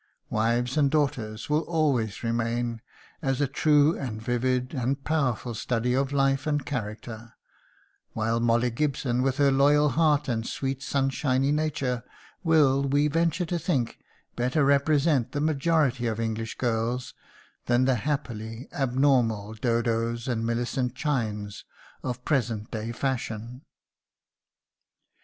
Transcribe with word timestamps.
"Wives 0.31 0.77
and 0.77 0.89
Daughters" 0.89 1.47
will 1.47 1.61
always 1.61 2.23
remain 2.23 2.81
as 3.21 3.39
a 3.39 3.45
true 3.45 3.95
and 3.95 4.19
vivid 4.19 4.73
and 4.73 5.03
powerful 5.03 5.53
study 5.53 5.93
of 5.93 6.11
life 6.11 6.47
and 6.47 6.65
character; 6.65 7.35
while 8.13 8.39
Molly 8.39 8.71
Gibson, 8.71 9.21
with 9.21 9.37
her 9.37 9.51
loyal 9.51 9.89
heart 9.89 10.27
and 10.27 10.47
sweet 10.47 10.81
sunshiny 10.81 11.51
nature, 11.51 12.01
will, 12.43 12.81
we 12.81 13.09
venture 13.09 13.45
to 13.45 13.59
think, 13.59 13.99
better 14.35 14.65
represent 14.65 15.33
the 15.33 15.39
majority 15.39 16.07
of 16.07 16.19
English 16.19 16.57
girls 16.57 17.13
than 17.67 17.85
the 17.85 17.93
happily 17.93 18.67
abnormal 18.73 19.53
Dodos 19.53 20.27
and 20.27 20.43
Millicent 20.43 20.95
Chynes 20.95 21.63
of 22.01 22.25
present 22.25 22.71
day 22.71 22.91
fashion. 22.91 23.61